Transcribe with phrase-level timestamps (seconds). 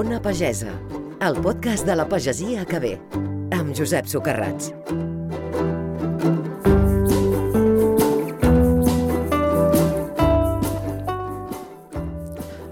[0.00, 0.72] Ona Pagesa,
[1.20, 2.92] el podcast de la pagesia que ve,
[3.52, 4.70] amb Josep Socarrats.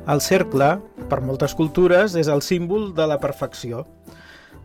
[0.08, 0.70] El cercle,
[1.10, 3.84] per moltes cultures, és el símbol de la perfecció.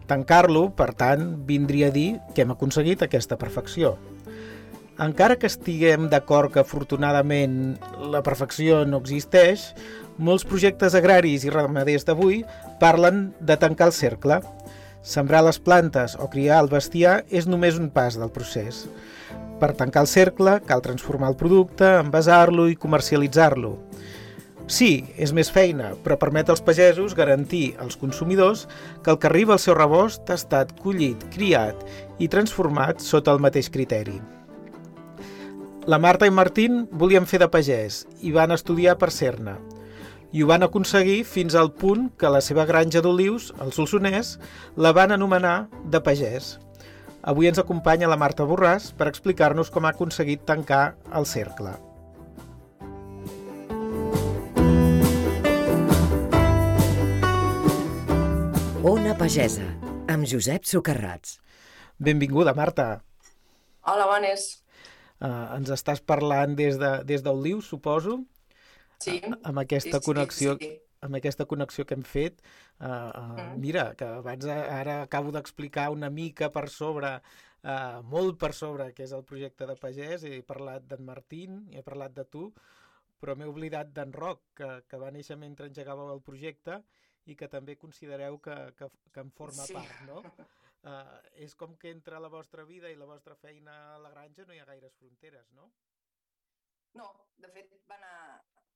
[0.08, 3.98] Tancar-lo, per tant, vindria a dir que hem aconseguit aquesta perfecció.
[5.02, 7.80] Encara que estiguem d'acord que afortunadament
[8.14, 9.72] la perfecció no existeix,
[10.22, 12.44] molts projectes agraris i ramaders d'avui
[12.80, 14.38] parlen de tancar el cercle.
[15.02, 18.86] Sembrar les plantes o criar el bestiar és només un pas del procés.
[19.60, 23.74] Per tancar el cercle cal transformar el producte, envasar-lo i comercialitzar-lo.
[24.70, 28.68] Sí, és més feina, però permet als pagesos garantir als consumidors
[29.04, 31.82] que el que arriba al seu rebost ha estat collit, criat
[32.20, 34.22] i transformat sota el mateix criteri.
[35.86, 39.58] La Marta i Martín volien fer de pagès i van estudiar per ser-ne.
[40.32, 44.38] I ho van aconseguir fins al punt que la seva granja d'olius, el Solsonès,
[44.80, 46.54] la van anomenar de pagès.
[47.20, 51.76] Avui ens acompanya la Marta Borràs per explicar-nos com ha aconseguit tancar el cercle.
[58.88, 59.68] Ona Pagesa,
[60.08, 61.42] amb Josep Socarrats.
[62.00, 63.04] Benvinguda, Marta.
[63.84, 64.63] Hola, bones.
[65.24, 68.18] Uh, ens estàs parlant des de, des d'Olius, suposo?
[69.00, 69.22] Sí.
[69.24, 70.80] Uh, amb aquesta sí, connexió Sí, sí.
[71.04, 72.42] amb aquesta connexió que hem fet,
[72.80, 73.60] uh, uh, Mm.
[73.60, 77.22] mira, que abans a- ara acabo d'explicar una mica per sobre,
[77.64, 81.84] uh, molt per sobre, què és el projecte de Pagès, he parlat d'en Martín, he
[81.84, 82.54] parlat de tu,
[83.20, 86.82] però m'he oblidat d'en Roc, que, que va néixer mentre engegàveu el projecte
[87.26, 89.74] i que també considereu que, que, que en forma Sí.
[89.74, 90.22] part, no?
[90.84, 94.44] Uh, és com que entre la vostra vida i la vostra feina a la granja
[94.48, 95.70] no hi ha gaires fronteres, no?
[97.00, 97.06] No,
[97.40, 98.18] de fet, va anar,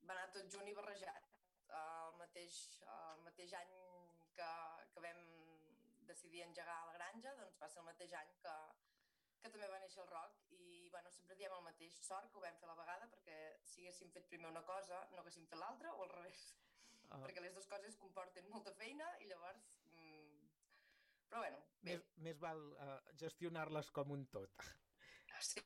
[0.07, 1.27] va anar tot junt i barrejat.
[1.79, 2.59] El mateix,
[2.93, 3.73] el mateix any
[4.37, 4.51] que,
[4.93, 5.19] que vam
[6.07, 8.55] decidir engegar la granja, doncs va ser el mateix any que,
[9.43, 12.45] que també va néixer el rock i bueno, sempre diem el mateix, sort que ho
[12.45, 13.37] vam fer a la vegada perquè
[13.67, 16.47] si haguéssim fet primer una cosa no haguéssim fet l'altra o al revés,
[17.07, 19.67] Uh, perquè les dues coses comporten molta feina i llavors...
[21.27, 24.69] Mm, però bueno, bé, més, més val uh, gestionar-les com un tot.
[25.41, 25.61] sí,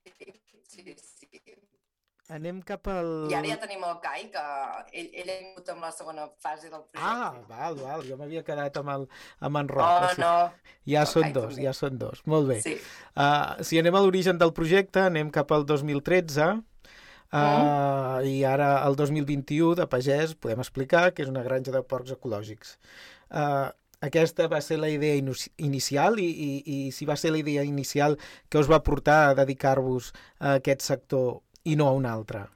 [0.68, 1.58] sí, sí.
[2.32, 3.10] Anem cap al...
[3.28, 4.42] I ara ja tenim el Kai, que
[4.96, 7.02] ell, ell ha vingut amb la segona fase del projecte.
[7.04, 9.08] Ah, val, val, jo m'havia quedat amb, el,
[9.44, 9.84] amb en Roc.
[9.84, 10.78] Oh, sigui, no.
[10.94, 11.66] Ja el són Kai dos, també.
[11.66, 12.22] ja són dos.
[12.32, 12.60] Molt bé.
[12.64, 12.78] Sí.
[13.12, 18.96] Uh, si anem a l'origen del projecte, anem cap al 2013, uh, i ara el
[19.02, 22.78] 2021 de Pagès podem explicar que és una granja de porcs ecològics.
[23.28, 27.64] Uh, aquesta va ser la idea inicial i, i, i si va ser la idea
[27.64, 28.18] inicial
[28.50, 32.48] que us va portar a dedicar-vos a aquest sector i no a un altre.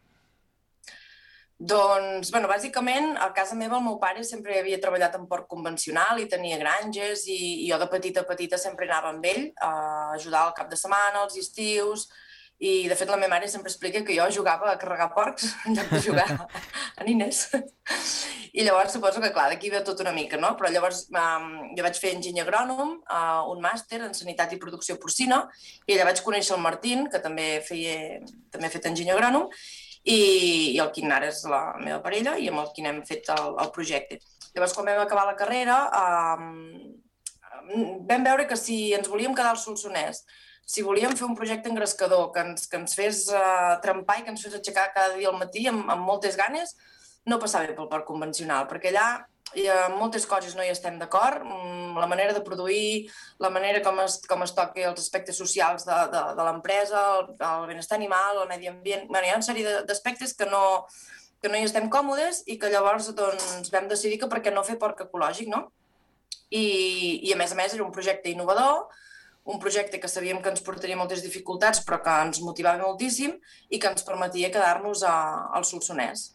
[1.56, 6.20] Doncs, bueno, bàsicament, a casa meva el meu pare sempre havia treballat en port convencional
[6.20, 9.72] i tenia granges i, i jo de petita a petita sempre anava amb ell a
[10.18, 12.10] ajudar al cap de setmana, als estius,
[12.64, 15.76] i de fet la meva mare sempre explica que jo jugava a carregar porcs en
[15.76, 16.28] lloc de jugar
[16.96, 17.50] a nines.
[18.56, 20.54] I llavors suposo que, clar, d'aquí ve tot una mica, no?
[20.56, 24.96] Però llavors um, jo vaig fer enginyer agrònom, uh, un màster en sanitat i producció
[25.02, 25.42] porcina,
[25.84, 28.22] i allà vaig conèixer el Martín, que també, feia,
[28.54, 29.50] també ha fet enginyer agrònom,
[30.06, 30.20] i,
[30.72, 33.52] i el quin ara és la meva parella i amb el quin hem fet el,
[33.60, 34.22] el projecte.
[34.56, 36.48] Llavors, quan vam acabar la carrera, um,
[38.08, 40.24] vam veure que si ens volíem quedar al Solsonès,
[40.66, 44.34] si volíem fer un projecte engrescador que ens, que ens fes uh, trempar i que
[44.34, 46.74] ens fes aixecar cada dia al matí amb, amb moltes ganes,
[47.30, 49.08] no passava pel port convencional, perquè allà
[49.56, 53.06] hi ha moltes coses no hi estem d'acord, mm, la manera de produir,
[53.40, 57.30] la manera com es, com es toqui els aspectes socials de, de, de l'empresa, el,
[57.38, 59.08] el benestar animal, el medi ambient...
[59.08, 60.66] Bueno, hi ha una sèrie d'aspectes que no,
[61.42, 64.66] que no hi estem còmodes i que llavors doncs, vam decidir que per què no
[64.66, 65.68] fer porc ecològic, no?
[66.50, 66.66] I,
[67.30, 68.88] I a més a més era un projecte innovador,
[69.46, 73.38] un projecte que sabíem que ens portaria moltes dificultats però que ens motivava moltíssim
[73.70, 76.32] i que ens permetia quedar-nos al Solsonès.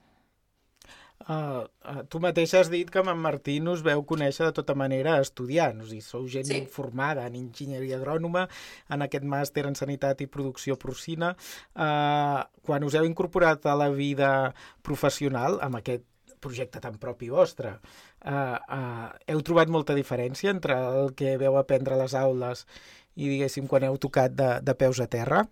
[1.20, 4.74] Uh, uh, tu mateix has dit que amb en Martín us veu conèixer de tota
[4.74, 6.60] manera estudiant, o sigui, sou gent Sí.
[6.66, 8.48] formada en enginyeria agrònoma,
[8.88, 11.36] en aquest màster en sanitat i producció porcina.
[11.76, 16.06] Uh, quan us heu incorporat a la vida professional, amb aquest
[16.40, 21.94] projecte tan propi vostre, uh, uh, heu trobat molta diferència entre el que veu aprendre
[21.94, 22.66] a les aules
[23.14, 25.44] i, diguéssim, quan heu tocat de, de peus a terra?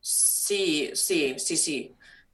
[0.00, 1.78] Sí, sí, sí, sí.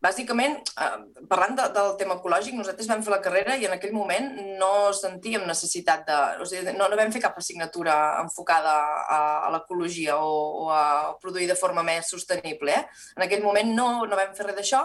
[0.04, 3.94] bàsicament, eh, parlant de, del tema ecològic, nosaltres vam fer la carrera i en aquell
[3.96, 4.26] moment
[4.60, 6.18] no sentíem necessitat de...
[6.44, 8.74] O sigui, no, no vam fer cap assignatura enfocada
[9.16, 10.34] a, a l'ecologia o,
[10.66, 12.76] o a produir de forma més sostenible.
[12.76, 12.84] Eh?
[13.16, 14.84] En aquell moment no, no vam fer res d'això.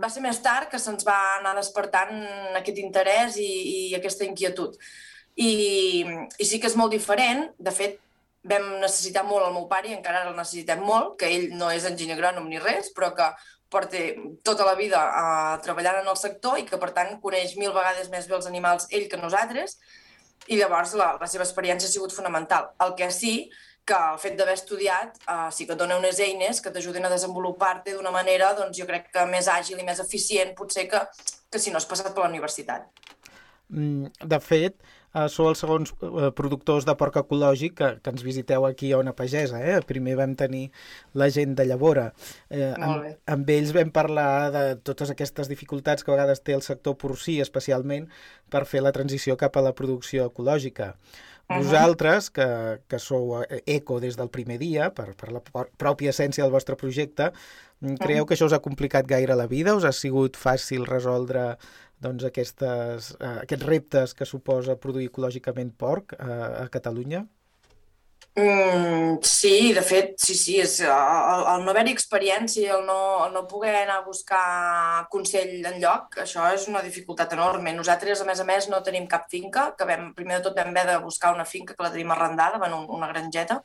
[0.00, 2.14] Va ser més tard que se'ns va anar despertant
[2.60, 3.50] aquest interès i,
[3.90, 4.78] i aquesta inquietud.
[5.36, 5.50] I,
[6.40, 7.48] I sí que és molt diferent.
[7.58, 8.00] De fet,
[8.50, 11.86] vam necessitar molt el meu pare i encara el necessitem molt, que ell no és
[11.88, 13.28] enginyer agrònom ni res, però que
[13.70, 14.00] porta
[14.42, 18.10] tota la vida uh, treballant en el sector i que, per tant, coneix mil vegades
[18.10, 19.76] més bé els animals ell que nosaltres,
[20.50, 22.72] i llavors la, la seva experiència ha sigut fonamental.
[22.82, 23.34] El que sí
[23.90, 27.12] que el fet d'haver estudiat uh, sí que et dona unes eines que t'ajuden a
[27.12, 31.02] desenvolupar-te d'una manera, doncs, jo crec que més àgil i més eficient potser que,
[31.50, 32.86] que si no has passat per la universitat.
[33.70, 34.76] Mm, de fet,
[35.14, 38.98] eh, sou els segons eh, productors de porc ecològic que, que ens visiteu aquí a
[38.98, 39.62] Ona Pagesa.
[39.62, 39.78] Eh?
[39.86, 40.68] Primer vam tenir
[41.14, 42.10] la gent de Llavora.
[42.50, 46.66] Eh, amb, amb ells vam parlar de totes aquestes dificultats que a vegades té el
[46.66, 48.10] sector porcí, especialment
[48.50, 50.94] per fer la transició cap a la producció ecològica.
[51.50, 52.46] Vosaltres, que,
[52.86, 56.76] que sou eh, eco des del primer dia, per, per la pròpia essència del vostre
[56.78, 57.30] projecte,
[57.80, 59.74] mm, creieu que això us ha complicat gaire la vida?
[59.74, 61.56] Us ha sigut fàcil resoldre
[62.00, 67.26] doncs, aquestes, uh, aquests reptes que suposa produir ecològicament porc uh, a Catalunya?
[68.36, 73.32] Mm, sí, de fet, sí, sí, és, el, el no haver-hi experiència, el no, el
[73.34, 77.74] no poder anar a buscar consell en lloc, això és una dificultat enorme.
[77.74, 80.70] Nosaltres, a més a més, no tenim cap finca, que vam, primer de tot vam
[80.70, 83.58] haver de buscar una finca que la tenim arrendada, bueno, una grangeta,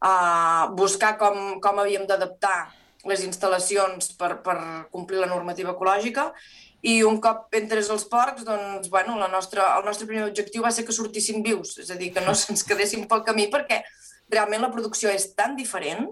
[0.00, 2.58] uh, buscar com, com havíem d'adaptar
[3.04, 4.56] les instal·lacions per, per
[4.92, 6.30] complir la normativa ecològica
[6.82, 10.72] i un cop entres els porcs, doncs, bueno, la nostra, el nostre primer objectiu va
[10.72, 13.82] ser que sortissin vius, és a dir, que no se'ns quedessin pel camí, perquè
[14.30, 16.08] realment la producció és tan diferent,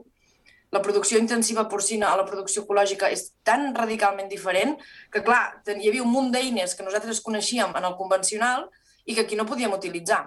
[0.70, 4.74] la producció intensiva porcina a la producció ecològica és tan radicalment diferent
[5.12, 8.66] que, clar, hi havia un munt d'eines que nosaltres coneixíem en el convencional
[9.08, 10.26] i que aquí no podíem utilitzar.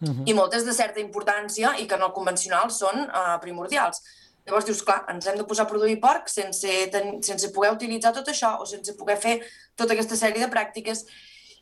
[0.00, 0.28] Uh -huh.
[0.28, 4.02] I moltes de certa importància i que en el convencional són uh, primordials.
[4.50, 8.10] Llavors dius, clar, ens hem de posar a produir porc sense, ten, sense poder utilitzar
[8.16, 9.36] tot això o sense poder fer
[9.78, 11.04] tota aquesta sèrie de pràctiques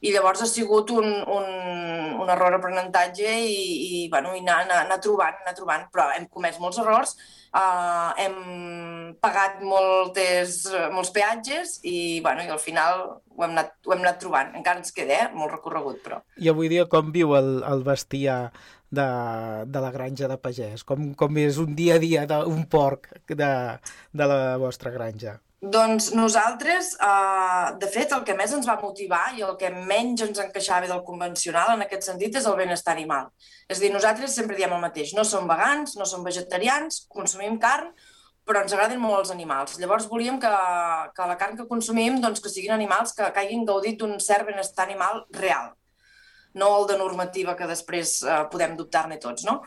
[0.01, 1.49] i llavors ha sigut un, un,
[2.23, 3.59] un error d'aprenentatge i,
[3.89, 7.17] i, bueno, i anar, anar, anar trobant, anar trobant, però hem comès molts errors,
[7.51, 8.37] uh, hem
[9.23, 10.61] pagat moltes,
[10.95, 14.55] molts peatges i, bueno, i al final ho hem, anat, ho hem anat trobant.
[14.61, 15.29] Encara ens queda eh?
[15.35, 16.23] molt recorregut, però...
[16.39, 18.41] I avui dia com viu el, el bestiar
[18.91, 19.09] de,
[19.67, 20.85] de la granja de pagès?
[20.87, 23.53] Com, com és un dia a dia d'un porc de,
[24.13, 25.39] de la vostra granja?
[25.59, 30.23] Doncs nosaltres, eh, de fet, el que més ens va motivar i el que menys
[30.23, 33.33] ens encaixava del convencional en aquest sentit és el benestar animal.
[33.67, 37.59] És a dir, nosaltres sempre diem el mateix, no som vegans, no som vegetarians, consumim
[37.59, 37.91] carn,
[38.47, 39.75] però ens agraden molt els animals.
[39.83, 40.53] Llavors volíem que,
[41.17, 44.47] que la carn que consumim doncs, que siguin animals que, que hagin gaudit d'un cert
[44.47, 45.75] benestar animal real
[46.59, 49.61] no el de normativa que després uh, podem dubtar-ne tots, no?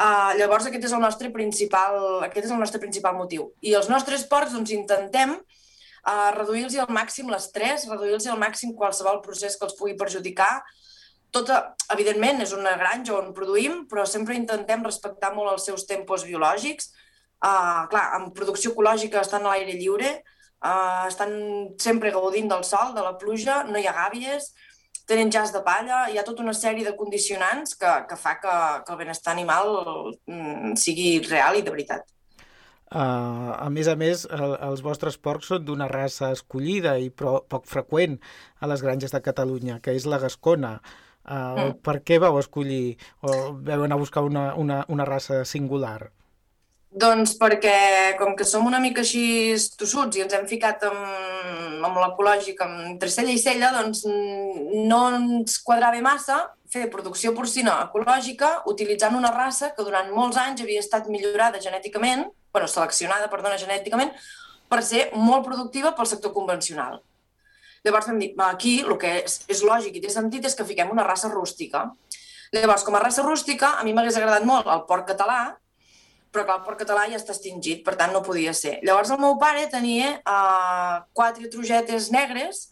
[0.00, 3.50] Uh, llavors aquest és el nostre principal, aquest és el nostre principal motiu.
[3.60, 9.22] I els nostres porcs doncs intentem uh, reduir-los al màxim l'estrès, reduir-los al màxim qualsevol
[9.24, 10.52] procés que els pugui perjudicar.
[11.34, 11.58] Tota,
[11.92, 16.88] evidentment, és una granja on produïm, però sempre intentem respectar molt els seus tempos biològics.
[17.38, 20.16] Uh, clar, en producció ecològica estan a l'aire lliure,
[20.64, 21.36] uh, estan
[21.78, 24.50] sempre gaudint del sol, de la pluja, no hi ha gàbies,
[25.08, 28.54] tenen jazz de palla, hi ha tota una sèrie de condicionants que, que fa que,
[28.84, 29.74] que el benestar animal
[30.28, 32.06] mm, sigui real i de veritat.
[32.88, 37.42] Uh, a més a més, el, els vostres porcs són d'una raça escollida i pro,
[37.44, 38.16] poc freqüent
[38.64, 40.78] a les granges de Catalunya, que és la gascona.
[41.28, 41.74] Uh, mm.
[41.84, 46.08] Per què vau escollir o vau anar a buscar una, una, una raça singular?
[46.88, 51.98] Doncs perquè, com que som una mica així tossuts i ens hem ficat amb, amb
[52.00, 56.38] l'ecològic entre cella i cella, doncs no ens quadrava massa
[56.72, 62.26] fer producció porcina ecològica utilitzant una raça que durant molts anys havia estat millorada genèticament,
[62.52, 64.12] bueno, seleccionada, perdona, genèticament,
[64.68, 67.02] per ser molt productiva pel sector convencional.
[67.84, 70.90] Llavors vam dir, aquí el que és, és lògic i té sentit és que fiquem
[70.92, 71.86] una raça rústica.
[72.52, 75.56] Llavors, com a raça rústica, a mi m'hagués agradat molt el porc català,
[76.32, 78.78] però clar, el català ja està extingit, per tant no podia ser.
[78.84, 82.68] Llavors el meu pare tenia uh, quatre trojetes negres,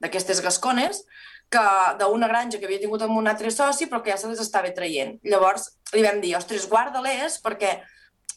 [0.00, 1.02] d'aquestes gascones,
[1.50, 1.62] que
[1.98, 4.70] d'una granja que havia tingut amb un altre soci, però que ja se les estava
[4.74, 5.16] traient.
[5.26, 7.80] Llavors li vam dir, ostres, guarda-les perquè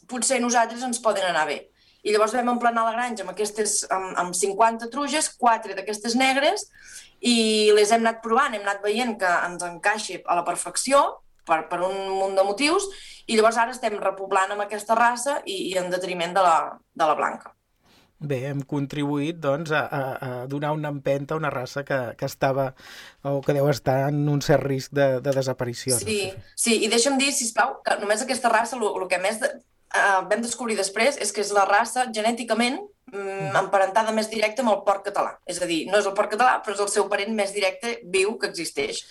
[0.09, 1.59] potser nosaltres ens poden anar bé.
[2.03, 6.65] I llavors vam emplenar la granja amb, aquestes, amb, amb 50 truges, quatre d'aquestes negres,
[7.23, 11.05] i les hem anat provant, hem anat veient que ens encaixa a la perfecció,
[11.47, 12.87] per, per un munt de motius,
[13.27, 16.57] i llavors ara estem repoblant amb aquesta raça i, i en detriment de la,
[16.93, 17.53] de la blanca.
[18.23, 22.27] Bé, hem contribuït doncs, a, a, a donar una empenta a una raça que, que
[22.29, 22.69] estava
[23.27, 25.97] o que deu estar en un cert risc de, de desaparició.
[25.99, 29.51] Sí, no sí, i deixa'm dir, sisplau, que només aquesta raça, el que més de,
[29.91, 32.79] uh, vam descobrir després és que és la raça genèticament
[33.11, 35.35] mm, emparentada més directa amb el porc català.
[35.43, 37.97] És a dir, no és el porc català, però és el seu parent més directe
[38.13, 39.03] viu que existeix.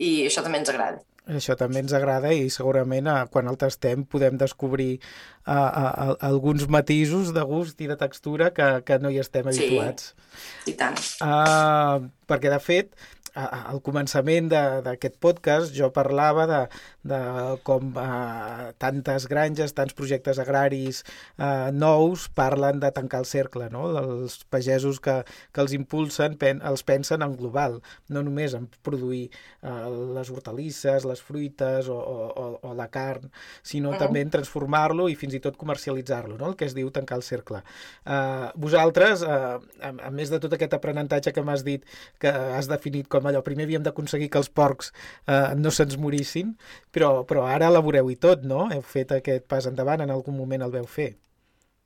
[0.00, 1.04] I això també ens agrada.
[1.24, 6.66] Això també ens agrada i segurament eh, quan el tastem podem descobrir eh, eh, alguns
[6.68, 10.12] matisos de gust i de textura que, que no hi estem habituats.
[10.12, 11.00] Sí, i tant.
[11.24, 12.92] Uh, perquè, de fet,
[13.34, 16.60] al començament d'aquest podcast jo parlava de,
[17.04, 17.20] de
[17.62, 21.02] com eh, tantes granges, tants projectes agraris
[21.36, 23.86] eh, nous parlen de tancar el cercle, no?
[24.00, 25.20] Els pagesos que,
[25.52, 29.74] que els impulsen pen, els pensen en global, no només en produir eh,
[30.16, 33.30] les hortalisses, les fruites o, o, o la carn,
[33.62, 33.98] sinó -huh.
[33.98, 36.48] també en transformar-lo i fins i tot comercialitzar-lo, no?
[36.48, 37.62] el que es diu tancar el cercle.
[38.06, 41.84] Eh, vosaltres, eh, a, a més de tot aquest aprenentatge que m'has dit
[42.18, 44.92] que has definit com allò, primer havíem d'aconseguir que els porcs
[45.26, 46.56] eh, no se'ns morissin,
[46.94, 48.68] però, però ara elaboreu-hi tot, no?
[48.72, 51.14] Heu fet aquest pas endavant, en algun moment el veu fer.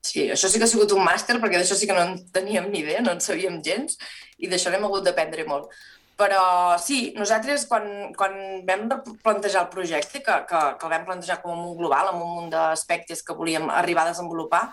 [0.05, 2.69] Sí, això sí que ha sigut un màster, perquè d'això sí que no en teníem
[2.71, 3.99] ni idea, no en sabíem gens,
[4.39, 5.73] i d'això n'hem hagut d'aprendre molt.
[6.19, 7.85] Però sí, nosaltres quan,
[8.19, 8.33] quan
[8.67, 8.87] vam
[9.23, 12.49] plantejar el projecte, que, que, que el vam plantejar com un global, amb un munt
[12.55, 14.65] d'aspectes que volíem arribar a desenvolupar,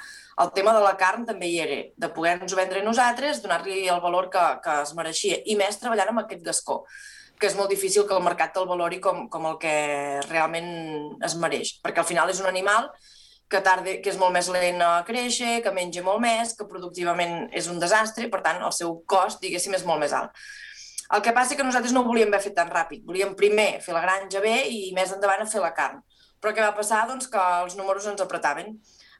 [0.41, 4.31] el tema de la carn també hi era, de poder-nos vendre nosaltres, donar-li el valor
[4.33, 6.81] que, que es mereixia, i més treballant amb aquest gascó
[7.39, 9.75] que és molt difícil que el mercat te'l valori com, com el que
[10.29, 10.69] realment
[11.25, 12.89] es mereix, perquè al final és un animal
[13.49, 17.49] que, tarda, que és molt més lent a créixer, que menja molt més, que productivament
[17.53, 20.33] és un desastre, per tant, el seu cost, diguéssim, és molt més alt.
[21.13, 23.03] El que passa és que nosaltres no ho volíem haver fet tan ràpid.
[23.05, 25.99] Volíem primer fer la granja bé i més endavant a fer la carn.
[26.41, 27.03] Però què va passar?
[27.09, 28.73] Doncs que els números ens apretaven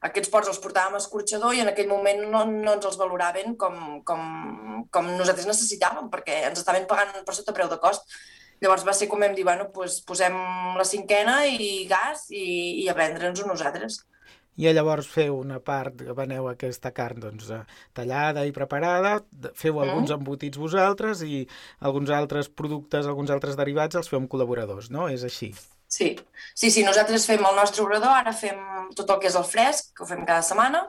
[0.08, 3.56] aquests ports els portàvem a escorxador i en aquell moment no, no ens els valoraven
[3.62, 4.24] com, com,
[4.94, 8.06] com nosaltres necessitàvem, perquè ens estaven pagant per sota preu de cost.
[8.64, 10.36] Llavors va ser com vam dir, bueno, pues, posem
[10.80, 12.46] la cinquena i gas i,
[12.86, 14.04] i a vendre'ns-ho nosaltres.
[14.56, 17.64] I llavors feu una part, veneu aquesta carn doncs, eh,
[17.98, 19.18] tallada i preparada,
[19.52, 20.22] feu alguns mm.
[20.22, 21.44] embotits vosaltres i
[21.84, 25.10] alguns altres productes, alguns altres derivats els feu amb col·laboradors, no?
[25.12, 25.52] És així?
[25.88, 26.16] Sí.
[26.56, 28.58] sí, sí, nosaltres fem el nostre obrador, ara fem
[28.98, 30.82] tot el que és el fresc, que ho fem cada setmana,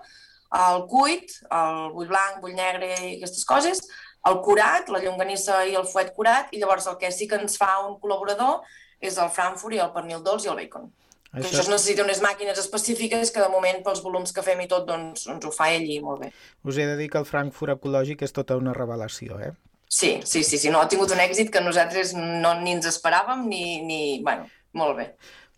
[0.56, 3.82] el cuit, el bull blanc, bull negre i aquestes coses,
[4.26, 7.58] el curat, la llonganissa i el fuet curat, i llavors el que sí que ens
[7.60, 8.64] fa un col·laborador
[9.04, 10.88] és el frankfurt i el pernil dolç i el bacon.
[11.36, 11.42] Això...
[11.42, 14.68] Que això es necessita unes màquines específiques que de moment pels volums que fem i
[14.70, 16.32] tot doncs, ens ho fa ell i molt bé.
[16.64, 19.52] Us he de dir que el frankfurt ecològic és tota una revelació, eh?
[19.86, 23.44] Sí, sí, sí, sí, no, ha tingut un èxit que nosaltres no ni ens esperàvem
[23.46, 25.10] ni, ni bueno, molt bé.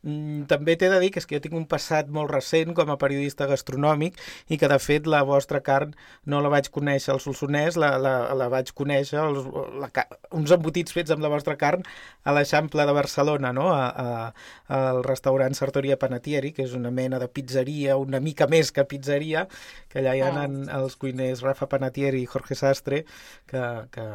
[0.06, 2.90] Mm, també t'he de dir que és que jo tinc un passat molt recent com
[2.92, 4.14] a periodista gastronòmic
[4.46, 8.12] i que de fet la vostra carn no la vaig conèixer al Solsonès, la, la,
[8.38, 9.48] la vaig conèixer els,
[9.82, 9.90] la,
[10.38, 11.82] uns embotits fets amb la vostra carn
[12.22, 13.72] a l'Eixample de Barcelona, no?
[13.74, 18.70] a, a, al restaurant Sartoria Panatieri, que és una mena de pizzeria, una mica més
[18.70, 19.48] que pizzeria,
[19.90, 20.46] que allà hi ha ah.
[20.78, 23.02] els cuiners Rafa Panatieri i Jorge Sastre,
[23.50, 24.06] que, que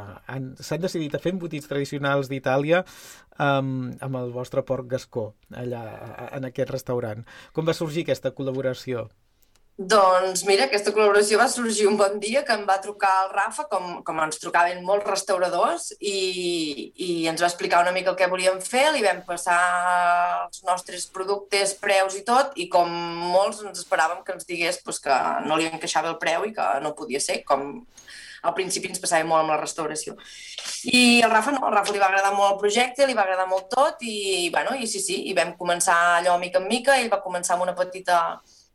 [0.64, 2.86] s'han decidit a fer embotits tradicionals d'Itàlia
[3.38, 5.84] amb, amb el vostre porc gascó allà
[6.32, 7.26] en aquest restaurant.
[7.54, 9.10] Com va sorgir aquesta col·laboració?
[9.74, 13.64] Doncs mira, aquesta col·laboració va sorgir un bon dia que em va trucar el Rafa,
[13.72, 18.28] com, com ens trucaven molts restauradors, i, i ens va explicar una mica el que
[18.30, 19.58] volíem fer, li vam passar
[20.44, 22.94] els nostres productes, preus i tot, i com
[23.34, 26.70] molts ens esperàvem que ens digués pues, que no li encaixava el preu i que
[26.86, 27.82] no podia ser, com
[28.44, 30.16] al principi ens passava molt amb la restauració.
[30.92, 33.48] I el Rafa no, al Rafa li va agradar molt el projecte, li va agradar
[33.48, 37.12] molt tot i, bueno, i sí, sí, i vam començar allò mica en mica, ell
[37.14, 38.20] va començar amb una petita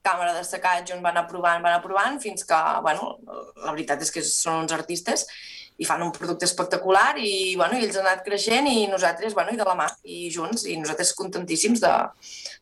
[0.05, 3.19] càmera de on va anar provant, va anar provant, fins que, bueno,
[3.65, 5.27] la veritat és que són uns artistes
[5.79, 9.53] i fan un producte espectacular i, bueno, i ells han anat creixent i nosaltres, bueno,
[9.55, 11.93] i de la mà, i junts, i nosaltres contentíssims de,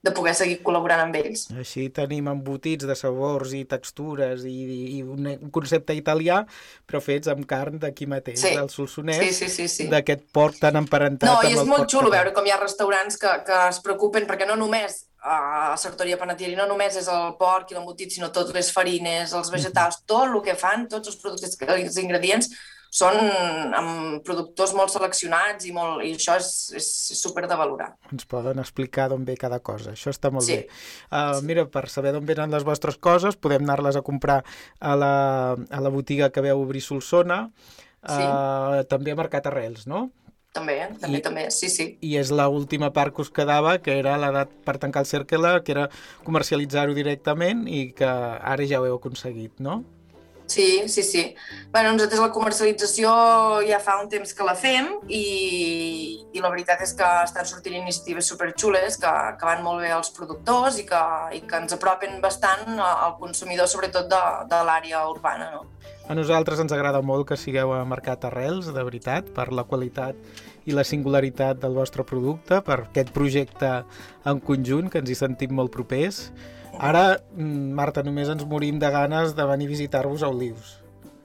[0.04, 1.46] de poder seguir col·laborant amb ells.
[1.56, 4.56] Així tenim embotits de sabors i textures i,
[4.98, 6.42] i un, un concepte italià,
[6.84, 8.52] però fets amb carn d'aquí mateix, sí.
[8.58, 9.88] del Solsonès, sí, sí, sí, sí.
[9.92, 13.32] d'aquest porc tan emparentat no, i és molt xulo veure com hi ha restaurants que,
[13.48, 17.72] que es preocupen, perquè no només a la Sartoria Panatieri no només és el porc
[17.72, 21.56] i l'embotit, sinó totes les farines, els vegetals, tot el que fan, tots els productes,
[21.66, 22.52] els ingredients,
[22.96, 23.18] són
[23.76, 26.50] amb productors molt seleccionats i, molt, i això és,
[26.80, 27.90] és super de valorar.
[28.12, 30.60] Ens poden explicar d'on ve cada cosa, això està molt sí.
[30.62, 30.68] bé.
[31.10, 34.42] Uh, mira, per saber d'on venen les vostres coses, podem anar-les a comprar
[34.80, 35.16] a la,
[35.56, 38.86] a la botiga que veu obrir Solsona, uh, sí.
[38.92, 40.06] també a Mercat Arrels, no?
[40.56, 40.88] També, eh?
[40.96, 41.86] també, I, també, sí, sí.
[42.00, 45.50] I és l última part que us quedava, que era l'edat per tancar el cercle,
[45.66, 45.90] que era
[46.24, 49.82] comercialitzar-ho directament i que ara ja ho heu aconseguit, no?
[50.46, 51.34] Sí, sí, sí.
[51.72, 53.10] Bueno, nosaltres la comercialització
[53.66, 57.74] ja fa un temps que la fem i, i la veritat és que estan sortint
[57.80, 61.02] iniciatives superxules que, que van molt bé als productors i que,
[61.36, 65.50] i que ens apropen bastant al consumidor, sobretot de, de l'àrea urbana.
[65.56, 65.66] No?
[66.06, 70.14] A nosaltres ens agrada molt que sigueu a Mercat Arrels, de veritat, per la qualitat
[70.66, 73.80] i la singularitat del vostre producte, per aquest projecte
[74.26, 76.28] en conjunt, que ens hi sentim molt propers.
[76.78, 80.76] Ara, mm, Marta, només ens morim de ganes de venir a visitar-vos a Olius.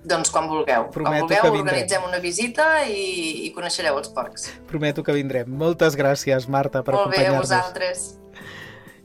[0.03, 0.87] Doncs quan vulgueu.
[0.93, 4.47] Prometo quan vulgueu organitzem una visita i, i coneixereu els porcs.
[4.69, 5.51] Prometo que vindrem.
[5.51, 7.37] Moltes gràcies, Marta, per acompanyar-nos.
[7.37, 8.07] Molt bé, a vosaltres.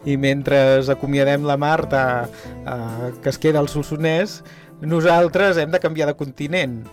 [0.07, 0.59] I mentre
[0.93, 4.41] acomiadem la Marta, eh, que es queda al Solsonès,
[4.81, 6.85] nosaltres hem de canviar de continent.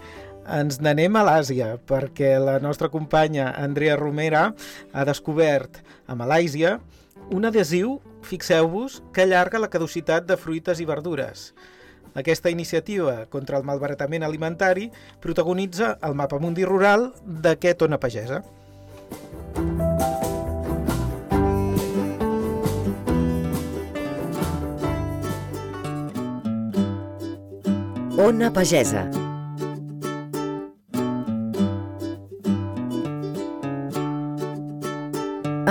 [0.44, 4.50] Ens n'anem a l'Àsia, perquè la nostra companya Andrea Romera
[4.92, 6.80] ha descobert a Malàisia
[7.32, 11.52] un adhesiu, fixeu-vos, que allarga la caducitat de fruites i verdures.
[12.14, 18.44] Aquesta iniciativa contra el malbaratament alimentari protagonitza el mapa mundi rural d'aquest Ona Pagesa.
[28.24, 29.08] Ona Pagesa.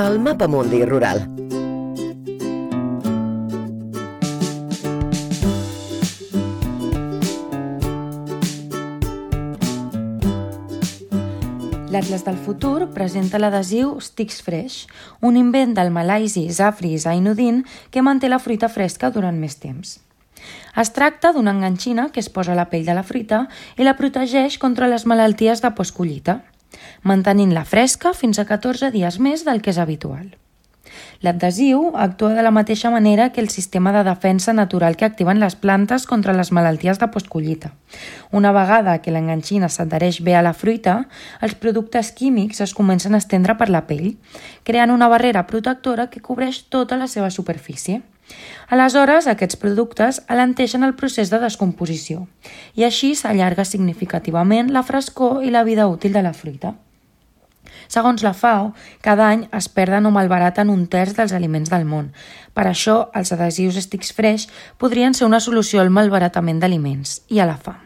[0.03, 1.42] El mapa mundi rural.
[11.93, 14.87] L'Atlas del Futur presenta l'adhesiu Sticks Fresh,
[15.21, 17.59] un invent del malaisi Zafri Zainuddin
[17.93, 19.99] que manté la fruita fresca durant més temps.
[20.73, 23.45] Es tracta d'una enganxina que es posa a la pell de la fruita
[23.77, 26.41] i la protegeix contra les malalties de postcollita,
[27.05, 30.31] mantenint-la fresca fins a 14 dies més del que és habitual.
[31.23, 35.55] L'adhesiu actua de la mateixa manera que el sistema de defensa natural que activen les
[35.55, 37.73] plantes contra les malalties de postcollita.
[38.31, 41.07] Una vegada que l'enganxina s'adhereix bé a la fruita,
[41.41, 44.17] els productes químics es comencen a estendre per la pell,
[44.65, 48.03] creant una barrera protectora que cobreix tota la seva superfície.
[48.73, 52.27] Aleshores, aquests productes alenteixen el procés de descomposició
[52.79, 56.75] i així s'allarga significativament la frescor i la vida útil de la fruita.
[57.89, 62.13] Segons la FAO, cada any es perden o malbaraten un terç dels aliments del món.
[62.55, 67.49] Per això, els adhesius Sticks Fresh podrien ser una solució al malbaratament d'aliments i a
[67.49, 67.81] la fam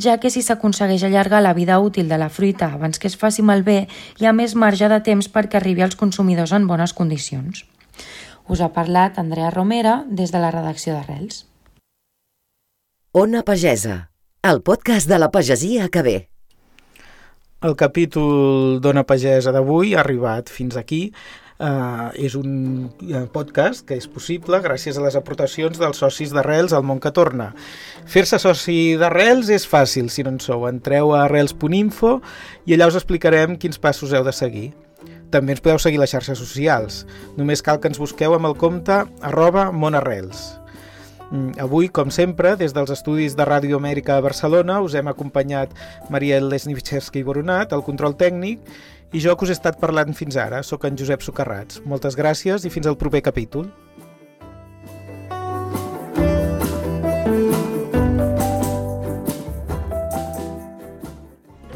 [0.00, 3.42] ja que si s'aconsegueix allargar la vida útil de la fruita abans que es faci
[3.42, 3.86] malbé,
[4.18, 7.66] hi ha més marge de temps perquè arribi als consumidors en bones condicions.
[8.48, 11.44] Us ha parlat Andrea Romera des de la redacció d'Arrels.
[13.12, 14.10] Ona Pagesa,
[14.42, 16.29] el podcast de la pagesia que ve.
[17.60, 21.10] El capítol d'Ona Pagesa d'avui ha arribat fins aquí.
[21.60, 22.52] Uh, és un
[22.88, 27.12] uh, podcast que és possible gràcies a les aportacions dels socis d'Arrels al món que
[27.12, 27.50] torna.
[28.08, 30.64] Fer-se soci d'Arrels és fàcil si no en sou.
[30.70, 32.14] Entreu a arrels.info
[32.64, 34.70] i allà us explicarem quins passos heu de seguir.
[35.28, 37.04] També ens podeu seguir les xarxes socials.
[37.36, 40.59] Només cal que ens busqueu amb el compte arroba monarrels.
[41.30, 45.70] Mm, avui, com sempre, des dels estudis de Ràdio Amèrica a Barcelona us hem acompanyat
[46.10, 48.64] Mariel Lesnivchevski Boronat, el control tècnic,
[49.12, 50.64] i jo que us he estat parlant fins ara.
[50.66, 51.82] Sóc en Josep Socarrats.
[51.86, 53.70] Moltes gràcies i fins al proper capítol.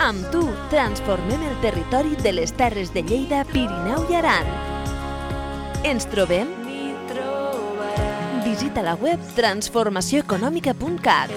[0.05, 4.51] Amb tu transformem el territori de les Terres de Lleida, Pirineu i Aran.
[5.87, 6.64] Ens trobem
[8.55, 11.31] visita la web transformacioeconòmica.cat.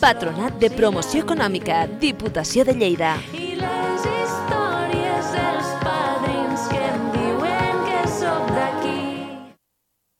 [0.00, 3.39] Patronat de Promoció Econòmica, Diputació de Lleida.